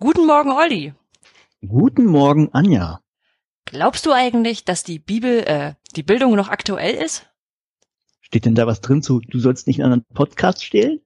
Guten 0.00 0.26
Morgen, 0.26 0.52
Olli. 0.52 0.94
Guten 1.66 2.06
Morgen, 2.06 2.50
Anja. 2.52 3.00
Glaubst 3.64 4.06
du 4.06 4.12
eigentlich, 4.12 4.64
dass 4.64 4.84
die 4.84 5.00
Bibel, 5.00 5.40
äh, 5.40 5.74
die 5.96 6.04
Bildung 6.04 6.36
noch 6.36 6.48
aktuell 6.48 6.94
ist? 6.94 7.28
Steht 8.20 8.44
denn 8.44 8.54
da 8.54 8.68
was 8.68 8.80
drin 8.80 9.02
zu, 9.02 9.18
du 9.18 9.40
sollst 9.40 9.66
nicht 9.66 9.80
in 9.80 9.86
einen 9.86 10.04
Podcast 10.14 10.64
stehlen? 10.64 11.00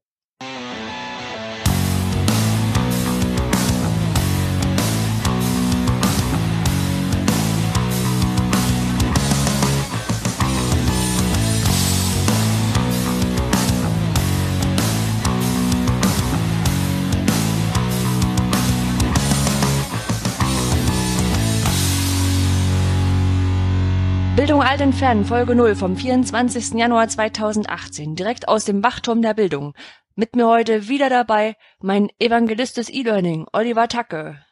Bildung 24.43 24.61
alt 24.61 24.81
entfernen, 24.81 25.25
Folge 25.25 25.55
0 25.55 25.77
vom 25.77 25.97
24. 25.97 26.73
Januar 26.73 27.07
2018, 27.07 28.17
direkt 28.17 28.49
aus 28.49 28.65
dem 28.65 28.83
Wachturm 28.83 29.23
der 29.23 29.35
Bildung. 29.35 29.73
Mit 30.17 30.35
mir 30.35 30.49
heute 30.49 30.89
wieder 30.89 31.09
dabei 31.09 31.55
mein 31.81 32.09
Evangelist 32.19 32.77
des 32.77 32.91
E-Learning, 32.91 33.47
Oliver 33.53 33.87
Tacke. 33.87 34.45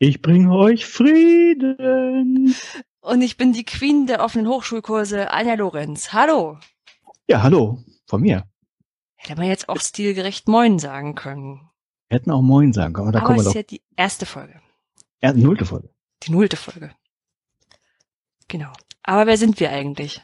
Ich 0.00 0.22
bringe 0.22 0.52
euch 0.52 0.86
Frieden. 0.86 2.52
Und 3.00 3.22
ich 3.22 3.36
bin 3.36 3.52
die 3.52 3.64
Queen 3.64 4.08
der 4.08 4.24
offenen 4.24 4.48
Hochschulkurse, 4.48 5.30
Anja 5.30 5.54
Lorenz. 5.54 6.12
Hallo. 6.12 6.58
Ja, 7.28 7.40
hallo, 7.40 7.78
von 8.08 8.22
mir. 8.22 8.42
Hätte 9.14 9.38
man 9.38 9.48
jetzt 9.48 9.68
auch 9.68 9.80
stilgerecht 9.80 10.48
Moin 10.48 10.80
sagen 10.80 11.14
können. 11.14 11.60
Wir 12.08 12.16
hätten 12.16 12.32
auch 12.32 12.42
Moin 12.42 12.72
sagen 12.72 12.92
können, 12.92 13.06
aber 13.06 13.20
da 13.20 13.24
Aber 13.24 13.36
es 13.36 13.46
ist 13.46 13.54
ja 13.54 13.62
die 13.62 13.82
erste 13.94 14.26
Folge. 14.26 14.60
Ja, 15.22 15.32
nullte 15.32 15.64
Folge. 15.64 15.90
Die 16.24 16.32
nullte 16.32 16.56
Folge. 16.56 16.90
Genau. 18.48 18.72
Aber 19.08 19.26
wer 19.26 19.38
sind 19.38 19.58
wir 19.58 19.70
eigentlich? 19.70 20.20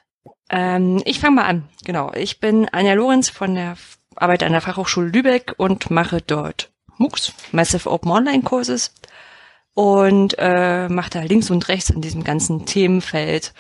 Ähm, 0.51 1.01
ich 1.07 1.19
fange 1.19 1.37
mal 1.37 1.47
an. 1.47 1.67
Genau. 1.87 2.13
Ich 2.13 2.39
bin 2.39 2.69
Anja 2.69 2.93
Lorenz 2.93 3.31
von 3.31 3.55
der 3.55 3.79
arbeite 4.15 4.45
an 4.45 4.53
der 4.53 4.61
Fachhochschule 4.61 5.09
Lübeck 5.09 5.55
und 5.57 5.91
mache 5.91 6.21
dort 6.21 6.71
MOOCs, 6.99 7.33
Massive 7.51 7.91
Open 7.91 8.11
Online 8.11 8.43
Courses 8.43 8.95
und 9.73 10.37
äh, 10.37 10.91
mache 10.91 11.09
da 11.09 11.23
links 11.23 11.51
und 11.51 11.67
rechts 11.69 11.89
in 11.89 12.03
diesem 12.03 12.25
ganzen 12.25 12.67
Themenfeld 12.67 13.55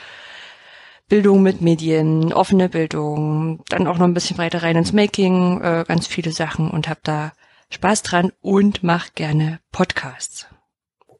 Bildung 1.08 1.42
mit 1.42 1.62
Medien, 1.62 2.34
offene 2.34 2.68
Bildung, 2.68 3.64
dann 3.70 3.86
auch 3.86 3.96
noch 3.96 4.06
ein 4.06 4.14
bisschen 4.14 4.36
weiter 4.36 4.62
rein 4.62 4.76
ins 4.76 4.92
Making, 4.92 5.62
äh, 5.62 5.84
ganz 5.88 6.06
viele 6.06 6.32
Sachen 6.32 6.70
und 6.70 6.86
habe 6.86 7.00
da 7.02 7.32
Spaß 7.70 8.02
dran 8.02 8.30
und 8.42 8.82
mache 8.82 9.12
gerne 9.14 9.58
Podcasts. 9.72 10.48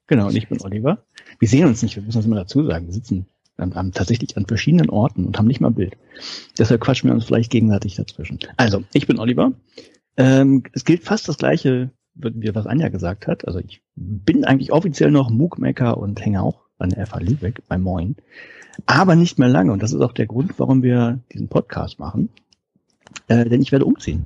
Genau, 0.09 0.27
und 0.27 0.37
ich 0.37 0.47
bin 0.51 0.61
Oliver. 0.61 0.99
Wir 1.39 1.49
sehen 1.49 1.67
uns 1.67 1.83
nicht, 1.83 1.97
wir 1.97 2.03
müssen 2.03 2.19
das 2.19 2.27
immer 2.27 2.37
dazu 2.37 2.67
sagen. 2.67 2.85
Wir 2.85 2.93
sitzen 2.93 3.27
an, 3.57 3.73
an, 3.73 3.93
tatsächlich 3.93 4.37
an 4.37 4.47
verschiedenen 4.47 4.91
Orten 4.91 5.25
und 5.25 5.39
haben 5.39 5.47
nicht 5.47 5.61
mal 5.61 5.71
Bild. 5.71 5.97
Deshalb 6.59 6.81
quatschen 6.81 7.09
wir 7.09 7.15
uns 7.15 7.25
vielleicht 7.25 7.51
gegenseitig 7.51 7.95
dazwischen. 7.95 8.39
Also, 8.57 8.85
ich 8.93 9.07
bin 9.07 9.19
Oliver. 9.19 9.53
Ähm, 10.17 10.63
es 10.73 10.85
gilt 10.85 11.03
fast 11.05 11.29
das 11.29 11.39
Gleiche, 11.39 11.91
wie 12.15 12.55
was 12.55 12.67
Anja 12.67 12.89
gesagt 12.89 13.27
hat. 13.27 13.47
Also 13.47 13.59
ich 13.59 13.83
bin 13.97 14.45
eigentlich 14.45 14.73
offiziell 14.73 15.11
noch 15.11 15.31
MOOC-Maker 15.31 15.99
und 15.99 16.25
hänge 16.25 16.43
auch 16.43 16.61
an 16.79 16.91
der 16.91 17.07
FH 17.07 17.19
Lübeck 17.19 17.63
bei 17.69 17.79
Moin. 17.79 18.17
Aber 18.87 19.17
nicht 19.17 19.39
mehr 19.39 19.49
lange. 19.49 19.73
Und 19.73 19.83
das 19.83 19.93
ist 19.93 20.01
auch 20.01 20.13
der 20.13 20.27
Grund, 20.27 20.59
warum 20.59 20.83
wir 20.83 21.21
diesen 21.33 21.49
Podcast 21.49 21.99
machen. 21.99 22.29
Äh, 23.29 23.49
denn 23.49 23.63
ich 23.63 23.73
werde 23.73 23.85
umziehen. 23.85 24.25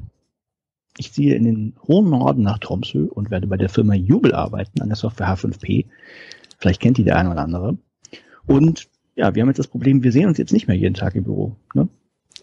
Ich 0.96 1.12
ziehe 1.12 1.34
in 1.34 1.44
den 1.44 1.76
hohen 1.86 2.10
Norden 2.10 2.42
nach 2.42 2.58
Tromsø 2.58 3.04
und 3.04 3.30
werde 3.30 3.46
bei 3.46 3.56
der 3.56 3.68
Firma 3.68 3.94
Jubel 3.94 4.34
arbeiten, 4.34 4.80
an 4.80 4.88
der 4.88 4.96
Software 4.96 5.28
H5P. 5.28 5.86
Vielleicht 6.58 6.80
kennt 6.80 6.98
die 6.98 7.04
der 7.04 7.16
eine 7.16 7.30
oder 7.30 7.42
andere. 7.42 7.78
Und 8.46 8.88
ja, 9.18 9.34
wir 9.34 9.42
haben 9.42 9.48
jetzt 9.48 9.58
das 9.58 9.66
Problem, 9.66 10.04
wir 10.04 10.12
sehen 10.12 10.28
uns 10.28 10.38
jetzt 10.38 10.52
nicht 10.52 10.68
mehr 10.68 10.76
jeden 10.76 10.94
Tag 10.94 11.16
im 11.16 11.24
Büro. 11.24 11.56
Ne? 11.74 11.88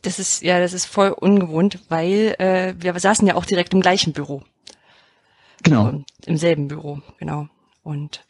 Das 0.01 0.19
ist 0.19 0.43
ja, 0.43 0.59
das 0.59 0.73
ist 0.73 0.85
voll 0.85 1.09
ungewohnt, 1.09 1.79
weil 1.87 2.35
äh, 2.37 2.75
wir 2.77 2.99
saßen 2.99 3.25
ja 3.25 3.35
auch 3.35 3.45
direkt 3.45 3.73
im 3.73 3.81
gleichen 3.81 4.11
Büro. 4.11 4.43
Genau. 5.63 5.87
Und 5.87 6.05
Im 6.25 6.35
selben 6.35 6.67
Büro, 6.67 6.99
genau. 7.17 7.47
Und 7.81 8.25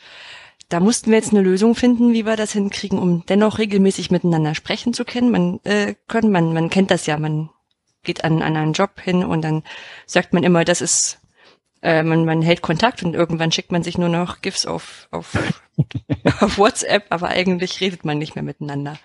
da 0.70 0.80
mussten 0.80 1.10
wir 1.10 1.18
jetzt 1.18 1.32
eine 1.32 1.42
Lösung 1.42 1.74
finden, 1.74 2.14
wie 2.14 2.26
wir 2.26 2.36
das 2.36 2.54
hinkriegen, 2.54 3.00
um 3.00 3.26
dennoch 3.26 3.58
regelmäßig 3.58 4.12
miteinander 4.12 4.54
sprechen 4.54 4.94
zu 4.94 5.06
können. 5.06 5.32
Man 5.32 5.60
äh, 5.64 5.96
können, 6.08 6.32
man, 6.32 6.54
man 6.54 6.70
kennt 6.70 6.92
das 6.92 7.08
ja, 7.08 7.18
man 7.18 7.50
geht 8.04 8.24
an, 8.24 8.44
an 8.44 8.56
einen 8.56 8.74
Job 8.74 9.02
hin 9.02 9.24
und 9.24 9.42
dann 9.42 9.64
sagt 10.06 10.34
man 10.34 10.44
immer, 10.44 10.66
das 10.66 10.82
ist, 10.82 11.20
äh, 11.86 12.02
man, 12.02 12.26
man 12.26 12.42
hält 12.42 12.64
Kontakt 12.64 13.04
und 13.04 13.14
irgendwann 13.14 13.52
schickt 13.52 13.72
man 13.72 13.84
sich 13.84 13.98
nur 13.98 14.10
noch 14.10 14.42
GIFs 14.42 14.66
auf, 14.66 15.08
auf, 15.12 15.38
auf 16.40 16.58
WhatsApp, 16.58 17.06
aber 17.12 17.28
eigentlich 17.28 17.80
redet 17.80 18.04
man 18.06 18.18
nicht 18.18 18.34
mehr 18.34 18.44
miteinander. 18.44 18.98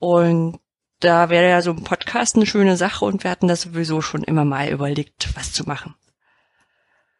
Und 0.00 0.58
da 0.98 1.30
wäre 1.30 1.48
ja 1.48 1.62
so 1.62 1.70
ein 1.70 1.84
Podcast 1.84 2.34
eine 2.34 2.46
schöne 2.46 2.76
Sache 2.76 3.04
und 3.04 3.22
wir 3.22 3.30
hatten 3.30 3.46
das 3.46 3.62
sowieso 3.62 4.00
schon 4.00 4.24
immer 4.24 4.44
mal 4.44 4.68
überlegt, 4.70 5.36
was 5.36 5.52
zu 5.52 5.64
machen. 5.64 5.94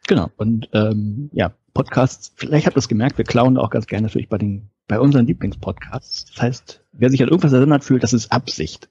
Genau. 0.08 0.28
Und 0.36 0.68
ähm, 0.72 1.30
ja, 1.32 1.52
Podcasts, 1.72 2.32
vielleicht 2.34 2.66
habt 2.66 2.76
ihr 2.76 2.80
es 2.80 2.88
gemerkt, 2.88 3.16
wir 3.16 3.24
klauen 3.24 3.58
auch 3.58 3.70
ganz 3.70 3.86
gerne 3.86 4.08
natürlich 4.08 4.28
bei 4.28 4.38
den, 4.38 4.70
bei 4.88 4.98
unseren 4.98 5.26
Lieblingspodcasts. 5.26 6.32
Das 6.32 6.42
heißt, 6.42 6.84
wer 6.92 7.10
sich 7.10 7.22
an 7.22 7.28
irgendwas 7.28 7.52
erinnert 7.52 7.84
fühlt, 7.84 8.02
das 8.02 8.12
ist 8.12 8.32
Absicht. 8.32 8.90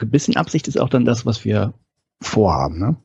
Ein 0.00 0.10
bisschen 0.10 0.36
Absicht 0.36 0.66
ist 0.66 0.80
auch 0.80 0.88
dann 0.88 1.04
das, 1.04 1.24
was 1.24 1.44
wir 1.44 1.72
vorhaben, 2.20 2.80
ne? 2.80 2.96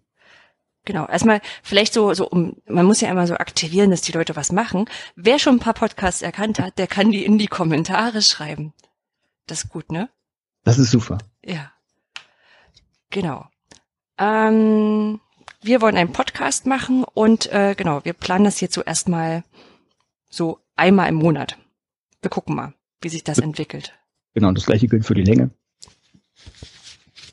Genau, 0.83 1.07
erstmal 1.07 1.41
vielleicht 1.61 1.93
so, 1.93 2.13
so 2.13 2.27
um, 2.27 2.57
man 2.65 2.85
muss 2.85 3.01
ja 3.01 3.09
immer 3.11 3.27
so 3.27 3.35
aktivieren, 3.35 3.91
dass 3.91 4.01
die 4.01 4.13
Leute 4.13 4.35
was 4.35 4.51
machen. 4.51 4.85
Wer 5.15 5.37
schon 5.37 5.55
ein 5.55 5.59
paar 5.59 5.75
Podcasts 5.75 6.23
erkannt 6.23 6.59
hat, 6.59 6.77
der 6.79 6.87
kann 6.87 7.11
die 7.11 7.23
in 7.23 7.37
die 7.37 7.47
Kommentare 7.47 8.21
schreiben. 8.21 8.73
Das 9.45 9.63
ist 9.63 9.69
gut, 9.69 9.91
ne? 9.91 10.09
Das 10.63 10.79
ist 10.79 10.91
super. 10.91 11.19
Ja. 11.45 11.71
Genau. 13.11 13.45
Ähm, 14.17 15.19
wir 15.61 15.81
wollen 15.81 15.97
einen 15.97 16.13
Podcast 16.13 16.65
machen 16.65 17.03
und 17.03 17.51
äh, 17.51 17.75
genau, 17.75 18.03
wir 18.03 18.13
planen 18.13 18.45
das 18.45 18.61
jetzt 18.61 18.73
so 18.73 18.81
erstmal 18.81 19.43
so 20.29 20.59
einmal 20.75 21.09
im 21.09 21.15
Monat. 21.15 21.57
Wir 22.21 22.29
gucken 22.29 22.55
mal, 22.55 22.73
wie 23.01 23.09
sich 23.09 23.23
das 23.23 23.37
entwickelt. 23.39 23.93
Genau, 24.33 24.47
und 24.47 24.57
das 24.57 24.65
gleiche 24.65 24.87
gilt 24.87 25.05
für 25.05 25.13
die 25.13 25.23
Länge. 25.23 25.51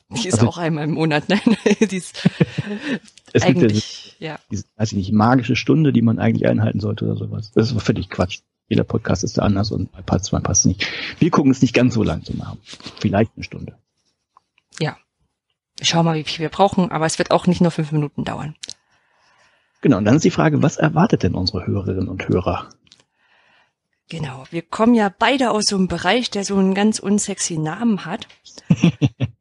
Die 0.09 0.27
ist 0.27 0.35
Also- 0.35 0.47
auch 0.47 0.57
einmal 0.57 0.85
im 0.85 0.91
Monat, 0.91 1.25
nein, 1.29 1.39
die 1.79 1.97
ist 1.97 2.17
Es 3.33 3.45
gibt 3.45 3.57
ja 3.57 3.63
eigentlich, 3.67 4.15
ja. 4.19 4.39
diese, 4.49 4.65
weiß 4.75 4.91
ich 4.91 4.97
nicht, 4.97 5.11
magische 5.11 5.55
Stunde, 5.55 5.93
die 5.93 6.01
man 6.01 6.17
eigentlich 6.19 6.47
einhalten 6.47 6.79
sollte 6.79 7.05
oder 7.05 7.15
sowas. 7.15 7.51
Das 7.53 7.71
ist 7.71 7.81
völlig 7.81 8.09
Quatsch. 8.09 8.39
Jeder 8.67 8.83
Podcast 8.83 9.23
ist 9.23 9.37
da 9.37 9.43
anders 9.43 9.71
und 9.71 9.91
bei 9.91 10.01
passt, 10.01 10.31
bei 10.31 10.39
passt 10.39 10.65
nicht. 10.65 10.85
Wir 11.19 11.31
gucken 11.31 11.51
es 11.51 11.61
nicht 11.61 11.73
ganz 11.73 11.93
so 11.93 12.03
lang 12.03 12.23
zu 12.23 12.35
machen. 12.35 12.59
Vielleicht 12.99 13.31
eine 13.35 13.43
Stunde. 13.43 13.77
Ich 15.79 15.87
schau 15.89 16.03
mal, 16.03 16.15
wie 16.17 16.23
viel 16.23 16.39
wir 16.39 16.49
brauchen, 16.49 16.91
aber 16.91 17.05
es 17.05 17.17
wird 17.19 17.31
auch 17.31 17.47
nicht 17.47 17.61
nur 17.61 17.71
fünf 17.71 17.91
Minuten 17.91 18.25
dauern. 18.25 18.55
Genau, 19.81 19.97
und 19.97 20.05
dann 20.05 20.15
ist 20.17 20.25
die 20.25 20.31
Frage, 20.31 20.61
was 20.61 20.75
erwartet 20.75 21.23
denn 21.23 21.35
unsere 21.35 21.65
Hörerinnen 21.65 22.09
und 22.09 22.27
Hörer? 22.27 22.69
Genau, 24.09 24.43
wir 24.51 24.61
kommen 24.61 24.93
ja 24.93 25.13
beide 25.17 25.51
aus 25.51 25.67
so 25.67 25.77
einem 25.77 25.87
Bereich, 25.87 26.29
der 26.31 26.43
so 26.43 26.57
einen 26.57 26.73
ganz 26.73 26.99
unsexy 26.99 27.57
Namen 27.57 28.05
hat. 28.05 28.27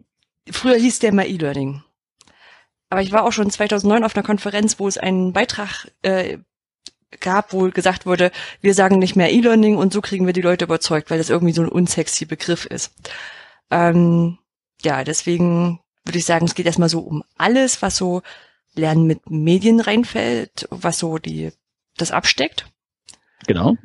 Früher 0.53 0.77
hieß 0.77 0.99
der 1.01 1.13
mal 1.13 1.27
E-Learning. 1.27 1.83
Aber 2.91 3.03
ich 3.03 3.13
war 3.13 3.25
auch 3.25 3.33
schon 3.33 3.51
2009 3.51 4.05
auf 4.05 4.17
einer 4.17 4.25
Konferenz, 4.25 4.79
wo 4.79 4.89
es 4.89 4.99
einen 4.99 5.33
Beitrag 5.33 5.91
äh, 6.03 6.39
gab, 7.21 7.53
wo 7.53 7.69
gesagt 7.71 8.07
wurde, 8.07 8.31
wir 8.61 8.75
sagen 8.75 8.99
nicht 8.99 9.17
mehr 9.17 9.33
E-Learning 9.33 9.77
und 9.77 9.93
so 9.93 10.01
kriegen 10.01 10.27
wir 10.27 10.33
die 10.33 10.43
Leute 10.43 10.65
überzeugt, 10.65 11.11
weil 11.11 11.19
das 11.19 11.31
irgendwie 11.31 11.53
so 11.53 11.63
ein 11.63 11.69
unsexy 11.69 12.27
Begriff 12.27 12.67
ist. 12.67 12.93
Ähm, 13.71 14.39
ja, 14.83 15.05
deswegen 15.05 15.81
würde 16.05 16.19
ich 16.19 16.25
sagen, 16.25 16.47
es 16.47 16.55
geht 16.55 16.67
erstmal 16.67 16.89
so 16.89 17.01
um 17.01 17.25
alles, 17.37 17.83
was 17.83 17.97
so 17.97 18.23
Lernen 18.75 19.07
mit 19.07 19.31
Medien 19.31 19.81
reinfällt, 19.81 20.69
was 20.71 20.99
so 20.99 21.19
die 21.19 21.51
das 21.97 22.11
absteckt. 22.11 22.67
Genau. 23.47 23.77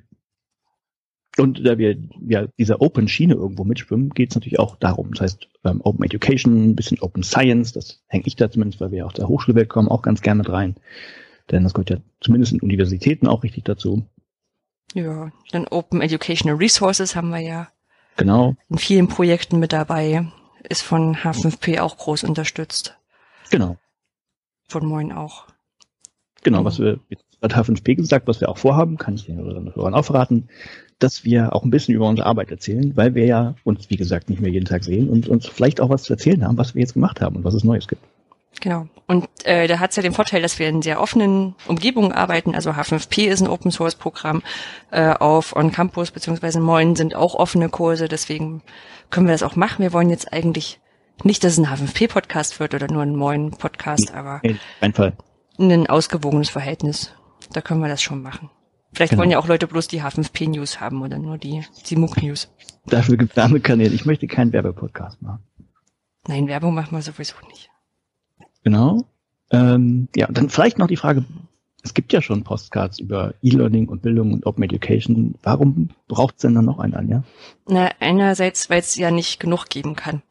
Und 1.39 1.65
da 1.65 1.77
wir 1.79 1.97
ja 2.27 2.45
dieser 2.59 2.79
Open 2.81 3.07
Schiene 3.07 3.33
irgendwo 3.33 3.63
mitschwimmen, 3.63 4.11
geht 4.11 4.29
es 4.31 4.35
natürlich 4.35 4.59
auch 4.59 4.75
darum. 4.75 5.11
Das 5.11 5.21
heißt, 5.21 5.47
ähm, 5.63 5.81
Open 5.83 6.05
Education, 6.05 6.69
ein 6.69 6.75
bisschen 6.75 6.99
Open 7.01 7.23
Science, 7.23 7.71
das 7.73 8.03
hänge 8.07 8.25
ich 8.27 8.35
da 8.35 8.51
zumindest, 8.51 8.79
weil 8.81 8.91
wir 8.91 9.07
aus 9.07 9.13
der 9.13 9.27
Hochschulwelt 9.27 9.67
kommen, 9.69 9.87
auch 9.87 10.03
ganz 10.03 10.21
gerne 10.21 10.39
mit 10.39 10.49
rein. 10.51 10.75
Denn 11.49 11.63
das 11.63 11.73
gehört 11.73 11.89
ja 11.89 11.97
zumindest 12.21 12.53
in 12.53 12.61
Universitäten 12.61 13.27
auch 13.27 13.43
richtig 13.43 13.65
dazu. 13.65 14.05
Ja, 14.93 15.31
dann 15.51 15.67
Open 15.67 16.01
Educational 16.01 16.55
Resources 16.57 17.15
haben 17.15 17.29
wir 17.29 17.39
ja 17.39 17.67
Genau, 18.15 18.55
in 18.69 18.77
vielen 18.77 19.07
Projekten 19.07 19.57
mit 19.59 19.73
dabei. 19.73 20.27
Ist 20.69 20.83
von 20.83 21.15
H5P 21.15 21.79
auch 21.81 21.97
groß 21.97 22.23
unterstützt. 22.25 22.95
genau, 23.49 23.77
Von 24.69 24.85
Moin 24.85 25.11
auch. 25.11 25.47
genau, 26.43 26.61
Mhm. 26.61 26.65
was 26.65 26.77
wir 26.79 26.99
jetzt 27.09 27.23
hat 27.41 27.55
H5P 27.55 27.95
gesagt, 27.95 28.27
was 28.27 28.39
wir 28.39 28.47
auch 28.49 28.57
vorhaben, 28.59 28.97
kann 28.97 29.15
ich 29.15 29.25
den 29.25 29.37
Hörern 29.37 29.93
auch 29.95 30.05
verraten, 30.05 30.47
dass 31.03 31.23
wir 31.23 31.53
auch 31.53 31.63
ein 31.63 31.69
bisschen 31.69 31.93
über 31.93 32.07
unsere 32.07 32.27
Arbeit 32.27 32.49
erzählen, 32.49 32.95
weil 32.95 33.13
wir 33.15 33.25
ja 33.25 33.55
uns, 33.63 33.89
wie 33.89 33.97
gesagt, 33.97 34.29
nicht 34.29 34.41
mehr 34.41 34.51
jeden 34.51 34.65
Tag 34.65 34.83
sehen 34.83 35.09
und 35.09 35.27
uns 35.27 35.47
vielleicht 35.47 35.81
auch 35.81 35.89
was 35.89 36.03
zu 36.03 36.13
erzählen 36.13 36.43
haben, 36.45 36.57
was 36.57 36.73
wir 36.75 36.81
jetzt 36.81 36.93
gemacht 36.93 37.21
haben 37.21 37.35
und 37.35 37.43
was 37.43 37.53
es 37.53 37.63
Neues 37.63 37.87
gibt. 37.87 38.01
Genau. 38.61 38.87
Und 39.07 39.27
äh, 39.43 39.67
da 39.67 39.79
hat 39.79 39.89
es 39.89 39.95
ja 39.95 40.03
den 40.03 40.13
Vorteil, 40.13 40.41
dass 40.41 40.59
wir 40.59 40.69
in 40.69 40.81
sehr 40.81 41.01
offenen 41.01 41.55
Umgebungen 41.67 42.11
arbeiten. 42.11 42.55
Also 42.55 42.71
H5P 42.71 43.25
ist 43.25 43.41
ein 43.41 43.47
Open 43.49 43.71
Source 43.71 43.95
Programm. 43.95 44.41
Äh, 44.91 45.13
auf 45.13 45.55
On 45.55 45.71
Campus 45.71 46.11
beziehungsweise 46.11 46.59
Moin 46.59 46.95
sind 46.95 47.15
auch 47.15 47.35
offene 47.35 47.69
Kurse. 47.69 48.07
Deswegen 48.07 48.61
können 49.09 49.27
wir 49.27 49.33
das 49.33 49.43
auch 49.43 49.55
machen. 49.55 49.81
Wir 49.81 49.91
wollen 49.91 50.09
jetzt 50.09 50.31
eigentlich 50.31 50.79
nicht, 51.23 51.43
dass 51.43 51.53
es 51.53 51.59
ein 51.59 51.65
H5P 51.65 52.07
Podcast 52.07 52.59
wird 52.59 52.73
oder 52.73 52.87
nur 52.87 53.01
ein 53.01 53.15
Moin 53.15 53.51
Podcast, 53.51 54.13
aber 54.13 54.41
Ein 54.81 54.93
Fall. 54.93 55.13
ein 55.59 55.87
ausgewogenes 55.87 56.49
Verhältnis. 56.49 57.11
Da 57.51 57.61
können 57.61 57.81
wir 57.81 57.89
das 57.89 58.01
schon 58.01 58.21
machen. 58.21 58.49
Vielleicht 58.93 59.11
Genau. 59.11 59.21
wollen 59.21 59.31
ja 59.31 59.39
auch 59.39 59.47
Leute 59.47 59.67
bloß 59.67 59.87
die 59.87 60.01
H5P 60.01 60.49
News 60.49 60.79
haben 60.79 61.01
oder 61.01 61.17
nur 61.17 61.37
die, 61.37 61.63
die 61.87 61.95
MOOC 61.95 62.21
News. 62.21 62.49
Dafür 62.85 63.17
gibt 63.17 63.31
es 63.31 63.37
andere 63.43 63.59
Kanäle. 63.59 63.93
Ich 63.93 64.05
möchte 64.05 64.27
keinen 64.27 64.53
Werbepodcast 64.53 65.21
machen. 65.21 65.43
Nein, 66.27 66.47
Werbung 66.47 66.73
machen 66.73 66.95
wir 66.95 67.01
sowieso 67.01 67.35
nicht. 67.49 67.69
Genau. 68.63 69.03
Ähm, 69.51 70.07
ja, 70.15 70.27
dann 70.29 70.49
vielleicht 70.49 70.77
noch 70.77 70.87
die 70.87 70.95
Frage, 70.95 71.25
es 71.83 71.93
gibt 71.93 72.13
ja 72.13 72.21
schon 72.21 72.43
Postcards 72.43 72.99
über 72.99 73.33
E-Learning 73.41 73.89
und 73.89 74.01
Bildung 74.01 74.31
und 74.33 74.45
Open 74.45 74.63
Education. 74.63 75.35
Warum 75.43 75.89
braucht 76.07 76.35
es 76.35 76.41
denn 76.41 76.55
dann 76.55 76.65
noch 76.65 76.79
einen, 76.79 76.93
Anja? 76.93 77.23
Na, 77.67 77.89
einerseits, 77.99 78.69
weil 78.69 78.79
es 78.79 78.95
ja 78.95 79.11
nicht 79.11 79.39
genug 79.39 79.65
geben 79.69 79.95
kann. 79.95 80.21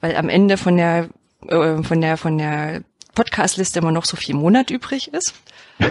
Weil 0.00 0.16
am 0.16 0.28
Ende 0.28 0.56
von 0.56 0.76
der, 0.76 1.08
äh, 1.46 1.82
von 1.82 2.00
der, 2.00 2.16
von 2.16 2.38
der 2.38 2.82
Podcast-Liste 3.14 3.78
immer 3.78 3.92
noch 3.92 4.04
so 4.04 4.16
viel 4.16 4.34
Monat 4.34 4.70
übrig 4.70 5.12
ist. 5.12 5.34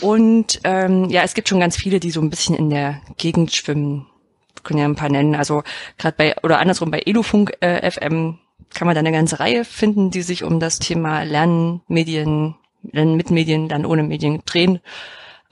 Und 0.00 0.60
ähm, 0.64 1.08
ja, 1.10 1.22
es 1.22 1.34
gibt 1.34 1.48
schon 1.48 1.60
ganz 1.60 1.76
viele, 1.76 2.00
die 2.00 2.10
so 2.10 2.20
ein 2.20 2.30
bisschen 2.30 2.54
in 2.54 2.70
der 2.70 3.00
Gegend 3.16 3.54
schwimmen. 3.54 4.06
Wir 4.54 4.62
können 4.62 4.78
ja 4.78 4.84
ein 4.84 4.96
paar 4.96 5.08
nennen. 5.08 5.34
Also 5.34 5.62
gerade 5.98 6.16
bei, 6.16 6.36
oder 6.42 6.58
andersrum 6.58 6.90
bei 6.90 7.00
Elufunk 7.00 7.56
äh, 7.60 7.90
FM 7.90 8.38
kann 8.74 8.86
man 8.86 8.94
da 8.94 9.00
eine 9.00 9.12
ganze 9.12 9.40
Reihe 9.40 9.64
finden, 9.64 10.10
die 10.10 10.22
sich 10.22 10.44
um 10.44 10.60
das 10.60 10.78
Thema 10.78 11.22
Lernen, 11.22 11.82
Medien, 11.88 12.56
Lernen 12.82 13.16
mit 13.16 13.30
Medien, 13.30 13.68
Lernen 13.68 13.86
ohne 13.86 14.02
Medien 14.02 14.42
drehen. 14.44 14.80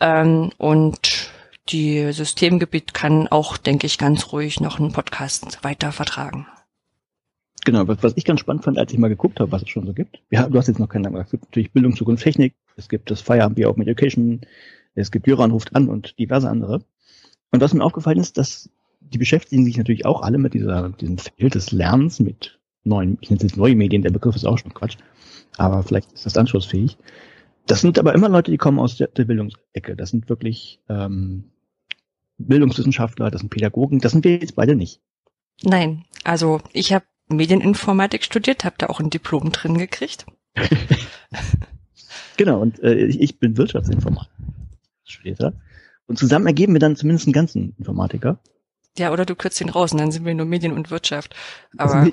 Ähm, 0.00 0.50
und 0.58 1.30
die 1.70 2.12
Systemgebiet 2.12 2.92
kann 2.92 3.28
auch, 3.28 3.56
denke 3.56 3.86
ich, 3.86 3.96
ganz 3.98 4.32
ruhig 4.32 4.60
noch 4.60 4.78
einen 4.78 4.92
Podcast 4.92 5.64
weiter 5.64 5.92
vertragen. 5.92 6.46
Genau, 7.64 7.88
was, 7.88 8.02
was 8.02 8.12
ich 8.16 8.24
ganz 8.24 8.40
spannend 8.40 8.64
fand, 8.64 8.78
als 8.78 8.92
ich 8.92 8.98
mal 8.98 9.08
geguckt 9.08 9.40
habe, 9.40 9.50
was 9.50 9.62
es 9.62 9.70
schon 9.70 9.86
so 9.86 9.94
gibt. 9.94 10.20
Ja, 10.30 10.48
du 10.48 10.58
hast 10.58 10.68
jetzt 10.68 10.78
noch 10.78 10.88
keinen 10.88 11.02
Namen, 11.02 11.16
es 11.16 11.30
gibt 11.30 11.44
natürlich 11.44 11.72
Bildung, 11.72 11.96
Zukunft, 11.96 12.22
Technik, 12.22 12.54
es 12.76 12.88
gibt 12.88 13.10
das 13.10 13.20
Feierabend 13.20 13.64
Open 13.64 13.82
Education, 13.82 14.42
es 14.94 15.10
gibt 15.10 15.26
Jöran 15.26 15.50
ruft 15.50 15.74
an 15.74 15.88
und 15.88 16.18
diverse 16.18 16.48
andere. 16.48 16.84
Und 17.50 17.60
was 17.60 17.72
mir 17.72 17.82
aufgefallen 17.82 18.18
ist, 18.18 18.36
dass 18.36 18.68
die 19.00 19.18
beschäftigen 19.18 19.64
sich 19.64 19.76
natürlich 19.76 20.06
auch 20.06 20.22
alle 20.22 20.38
mit 20.38 20.54
dieser, 20.54 20.90
diesem 20.90 21.18
Feld 21.18 21.54
des 21.54 21.72
Lernens, 21.72 22.20
mit 22.20 22.58
neuen, 22.84 23.18
ich 23.20 23.30
nenne 23.30 23.38
es 23.38 23.44
jetzt 23.44 23.56
neue 23.56 23.76
Medien, 23.76 24.02
der 24.02 24.10
Begriff 24.10 24.36
ist 24.36 24.44
auch 24.44 24.58
schon 24.58 24.74
Quatsch, 24.74 24.96
aber 25.56 25.82
vielleicht 25.82 26.12
ist 26.12 26.26
das 26.26 26.36
anschlussfähig. 26.36 26.98
Das 27.66 27.80
sind 27.80 27.98
aber 27.98 28.14
immer 28.14 28.28
Leute, 28.28 28.50
die 28.50 28.58
kommen 28.58 28.78
aus 28.78 28.96
der, 28.96 29.08
der 29.08 29.24
Bildungsecke. 29.24 29.96
Das 29.96 30.10
sind 30.10 30.28
wirklich 30.28 30.80
ähm, 30.88 31.44
Bildungswissenschaftler, 32.36 33.30
das 33.30 33.40
sind 33.40 33.50
Pädagogen, 33.50 34.00
das 34.00 34.12
sind 34.12 34.24
wir 34.24 34.32
jetzt 34.32 34.56
beide 34.56 34.76
nicht. 34.76 35.00
Nein, 35.62 36.04
also 36.24 36.60
ich 36.72 36.92
habe 36.92 37.04
Medieninformatik 37.28 38.24
studiert, 38.24 38.64
habe 38.64 38.76
da 38.78 38.86
auch 38.86 39.00
ein 39.00 39.10
Diplom 39.10 39.52
drin 39.52 39.78
gekriegt. 39.78 40.26
Genau, 42.36 42.60
und 42.60 42.82
äh, 42.82 42.94
ich, 43.06 43.38
bin 43.38 43.56
Wirtschaftsinformatiker. 43.56 44.34
Studierter. 45.04 45.52
Und 46.06 46.18
zusammen 46.18 46.46
ergeben 46.46 46.72
wir 46.72 46.80
dann 46.80 46.96
zumindest 46.96 47.26
einen 47.26 47.32
ganzen 47.32 47.74
Informatiker. 47.78 48.38
Ja, 48.98 49.12
oder 49.12 49.24
du 49.26 49.34
kürzt 49.34 49.60
ihn 49.60 49.68
raus 49.68 49.92
und 49.92 49.98
dann 49.98 50.12
sind 50.12 50.24
wir 50.24 50.34
nur 50.34 50.46
Medien 50.46 50.72
und 50.72 50.90
Wirtschaft. 50.90 51.34
Aber 51.76 51.94
Also, 51.94 52.12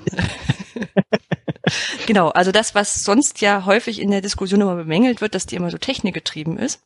genau, 2.06 2.28
also 2.28 2.52
das, 2.52 2.74
was 2.74 3.04
sonst 3.04 3.40
ja 3.40 3.64
häufig 3.66 4.00
in 4.00 4.10
der 4.10 4.20
Diskussion 4.20 4.60
immer 4.60 4.76
bemängelt 4.76 5.20
wird, 5.20 5.34
dass 5.34 5.46
die 5.46 5.56
immer 5.56 5.70
so 5.70 5.78
technikgetrieben 5.78 6.58
ist, 6.58 6.82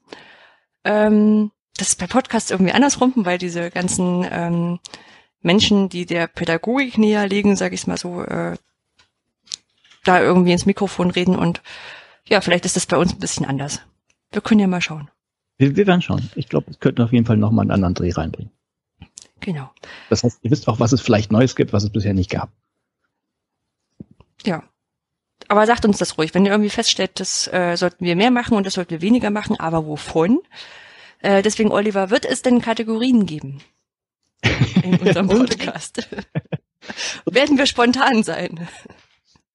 ähm, 0.85 1.51
das 1.77 1.89
ist 1.89 1.99
bei 1.99 2.07
Podcasts 2.07 2.51
irgendwie 2.51 2.73
andersrum, 2.73 3.13
weil 3.17 3.39
diese 3.39 3.71
ganzen 3.71 4.27
ähm, 4.31 4.79
Menschen, 5.43 5.89
die 5.89 6.07
der 6.07 6.27
Pädagogik 6.27 6.99
näher 6.99 7.27
legen, 7.29 7.57
sage 7.57 7.75
ich 7.75 7.87
mal 7.87 7.99
so, 7.99 8.23
äh, 8.23 8.57
da 10.05 10.21
irgendwie 10.21 10.53
ins 10.53 10.67
Mikrofon 10.67 11.11
reden 11.11 11.37
und 11.37 11.63
ja, 12.29 12.41
vielleicht 12.41 12.65
ist 12.65 12.77
das 12.77 12.87
bei 12.87 12.97
uns 12.97 13.13
ein 13.13 13.21
bisschen 13.21 13.47
anders. 13.47 13.81
Wir 14.33 14.41
können 14.41 14.61
ja 14.61 14.67
mal 14.67 14.81
schauen. 14.81 15.11
wir, 15.59 15.77
wir 15.77 15.87
werden 15.87 16.03
schauen. 16.03 16.29
Ich 16.35 16.49
glaube, 16.49 16.71
es 16.71 16.81
könnten 16.81 17.03
auf 17.03 17.13
jeden 17.13 17.27
Fall 17.27 17.37
nochmal 17.37 17.63
einen 17.65 17.71
anderen 17.71 17.95
Dreh 17.95 18.11
reinbringen. 18.11 18.51
Genau. 19.41 19.71
Das 20.11 20.25
heißt, 20.25 20.41
ihr 20.43 20.51
wisst 20.51 20.67
auch, 20.67 20.81
was 20.81 20.93
es 20.93 21.01
vielleicht 21.01 21.31
Neues 21.31 21.55
gibt, 21.55 21.73
was 21.73 21.85
es 21.85 21.91
bisher 21.91 22.15
nicht 22.15 22.31
gab. 22.31 22.51
Ja. 24.45 24.63
Aber 25.49 25.67
sagt 25.67 25.85
uns 25.85 25.99
das 25.99 26.19
ruhig, 26.19 26.35
wenn 26.35 26.45
ihr 26.45 26.51
irgendwie 26.51 26.71
feststellt, 26.71 27.21
das 27.21 27.47
äh, 27.53 27.77
sollten 27.77 28.05
wir 28.05 28.17
mehr 28.17 28.31
machen 28.31 28.57
und 28.57 28.67
das 28.67 28.75
sollten 28.75 28.91
wir 28.91 29.03
weniger 29.03 29.31
machen, 29.31 29.61
aber 29.61 29.87
wovon? 29.87 30.41
Äh, 31.21 31.43
deswegen, 31.43 31.71
Oliver, 31.71 32.11
wird 32.11 32.25
es 32.25 32.43
denn 32.43 32.61
Kategorien 32.61 33.27
geben 33.27 33.63
in 34.83 34.95
unserem 34.97 35.29
Podcast? 35.29 36.09
Werden 37.31 37.59
wir 37.59 37.67
spontan 37.67 38.23
sein? 38.23 38.69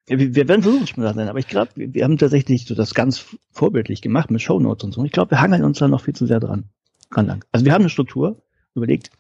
Ja, 0.09 0.19
Wir, 0.19 0.35
wir 0.35 0.47
werden 0.47 0.63
versuchen, 0.63 0.87
spontan 0.87 1.15
sein, 1.15 1.29
aber 1.29 1.39
ich 1.39 1.47
glaube, 1.47 1.71
wir, 1.75 1.93
wir 1.93 2.03
haben 2.03 2.17
tatsächlich 2.17 2.65
so 2.65 2.75
das 2.75 2.93
ganz 2.93 3.25
vorbildlich 3.51 4.01
gemacht 4.01 4.31
mit 4.31 4.41
Shownotes 4.41 4.83
und 4.83 4.91
so. 4.91 5.03
Ich 5.05 5.11
glaube, 5.11 5.31
wir 5.31 5.41
hangeln 5.41 5.63
uns 5.63 5.79
da 5.79 5.87
noch 5.87 6.01
viel 6.01 6.15
zu 6.15 6.25
sehr 6.25 6.39
dran. 6.39 6.69
dran 7.09 7.27
lang. 7.27 7.45
Also 7.51 7.65
wir 7.65 7.73
haben 7.73 7.83
eine 7.83 7.89
Struktur 7.89 8.43
überlegt, 8.75 9.11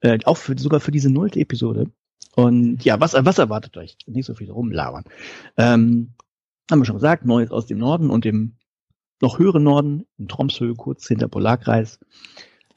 äh, 0.00 0.18
auch 0.24 0.36
für, 0.36 0.58
sogar 0.58 0.80
für 0.80 0.90
diese 0.90 1.10
nullte 1.10 1.40
Episode. 1.40 1.90
Und 2.34 2.84
ja, 2.84 2.98
was, 2.98 3.14
was 3.14 3.38
erwartet 3.38 3.76
euch? 3.76 3.96
Nicht 4.06 4.26
so 4.26 4.34
viel 4.34 4.50
rumlabern. 4.50 5.04
Ähm, 5.56 6.14
haben 6.70 6.80
wir 6.80 6.84
schon 6.84 6.96
gesagt, 6.96 7.24
Neues 7.24 7.50
aus 7.50 7.66
dem 7.66 7.78
Norden 7.78 8.10
und 8.10 8.24
dem 8.24 8.56
noch 9.20 9.38
höheren 9.38 9.62
Norden, 9.62 10.06
in 10.18 10.28
Tromsø, 10.28 10.74
kurz 10.74 11.06
hinter 11.06 11.28
Polarkreis. 11.28 12.00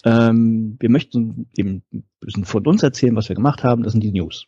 Ähm, 0.08 0.78
wir 0.80 0.90
möchten 0.90 1.50
eben 1.56 1.84
ein 1.94 2.04
bisschen 2.20 2.46
von 2.46 2.66
uns 2.66 2.84
erzählen, 2.84 3.16
was 3.16 3.30
wir 3.30 3.36
gemacht 3.36 3.64
haben. 3.64 3.84
Das 3.84 3.92
sind 3.94 4.02
die 4.02 4.12
News. 4.12 4.46